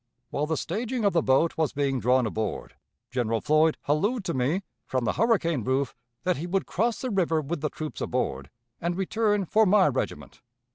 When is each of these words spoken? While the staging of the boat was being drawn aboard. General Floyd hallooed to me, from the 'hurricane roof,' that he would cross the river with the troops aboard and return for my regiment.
While 0.31 0.47
the 0.47 0.57
staging 0.57 1.05
of 1.05 1.13
the 1.13 1.21
boat 1.21 1.57
was 1.57 1.73
being 1.73 1.99
drawn 1.99 2.25
aboard. 2.25 2.73
General 3.11 3.39
Floyd 3.39 3.77
hallooed 3.83 4.23
to 4.25 4.33
me, 4.33 4.63
from 4.87 5.05
the 5.05 5.13
'hurricane 5.13 5.63
roof,' 5.63 5.93
that 6.23 6.37
he 6.37 6.47
would 6.47 6.65
cross 6.65 6.99
the 7.01 7.11
river 7.11 7.39
with 7.39 7.61
the 7.61 7.69
troops 7.69 8.01
aboard 8.01 8.49
and 8.79 8.97
return 8.97 9.45
for 9.45 9.67
my 9.67 9.87
regiment. 9.87 10.41